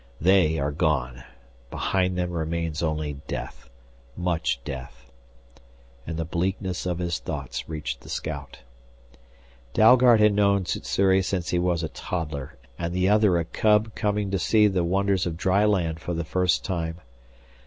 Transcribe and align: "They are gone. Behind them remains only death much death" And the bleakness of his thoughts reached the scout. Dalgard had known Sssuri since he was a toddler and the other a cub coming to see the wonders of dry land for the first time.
"They 0.19 0.57
are 0.57 0.71
gone. 0.71 1.23
Behind 1.69 2.17
them 2.17 2.31
remains 2.31 2.81
only 2.81 3.19
death 3.27 3.69
much 4.17 4.59
death" 4.65 5.11
And 6.07 6.17
the 6.17 6.25
bleakness 6.25 6.87
of 6.87 6.97
his 6.97 7.19
thoughts 7.19 7.69
reached 7.69 8.01
the 8.01 8.09
scout. 8.09 8.61
Dalgard 9.75 10.19
had 10.19 10.33
known 10.33 10.65
Sssuri 10.65 11.21
since 11.21 11.49
he 11.49 11.59
was 11.59 11.83
a 11.83 11.87
toddler 11.89 12.57
and 12.79 12.95
the 12.95 13.09
other 13.09 13.37
a 13.37 13.45
cub 13.45 13.93
coming 13.93 14.31
to 14.31 14.39
see 14.39 14.65
the 14.65 14.83
wonders 14.83 15.27
of 15.27 15.37
dry 15.37 15.65
land 15.65 15.99
for 15.99 16.15
the 16.15 16.25
first 16.25 16.65
time. 16.65 16.99